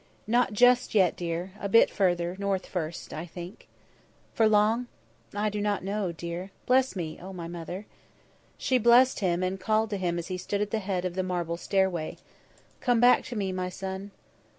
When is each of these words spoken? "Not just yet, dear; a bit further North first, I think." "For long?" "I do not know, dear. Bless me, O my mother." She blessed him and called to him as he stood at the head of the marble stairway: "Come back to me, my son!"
"Not 0.25 0.53
just 0.53 0.95
yet, 0.95 1.15
dear; 1.15 1.51
a 1.59 1.69
bit 1.69 1.91
further 1.91 2.35
North 2.39 2.65
first, 2.65 3.13
I 3.13 3.27
think." 3.27 3.67
"For 4.33 4.47
long?" 4.49 4.87
"I 5.35 5.47
do 5.51 5.61
not 5.61 5.83
know, 5.83 6.11
dear. 6.11 6.49
Bless 6.65 6.95
me, 6.95 7.19
O 7.21 7.31
my 7.33 7.47
mother." 7.47 7.85
She 8.57 8.79
blessed 8.79 9.19
him 9.19 9.43
and 9.43 9.59
called 9.59 9.91
to 9.91 9.97
him 9.97 10.17
as 10.17 10.29
he 10.29 10.39
stood 10.39 10.59
at 10.59 10.71
the 10.71 10.79
head 10.79 11.05
of 11.05 11.13
the 11.13 11.21
marble 11.21 11.55
stairway: 11.55 12.17
"Come 12.79 12.99
back 12.99 13.23
to 13.25 13.35
me, 13.35 13.51
my 13.51 13.69
son!" 13.69 14.09